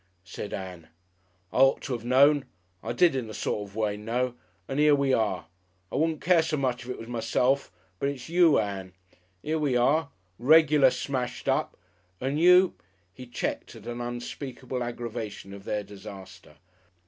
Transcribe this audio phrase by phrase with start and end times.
[0.23, 0.87] said Ann.
[1.53, 2.45] "I ought to 'ave known.
[2.81, 4.33] I did in a sort of way know.
[4.67, 5.45] And 'ere we are!
[5.91, 8.93] I wouldn't care so much if it was myself, but it's you, Ann!
[9.43, 10.09] 'Ere we are!
[10.39, 11.77] Regular smashed up!
[12.19, 12.73] And you"
[13.13, 16.55] He checked at an unspeakable aggravation of their disaster.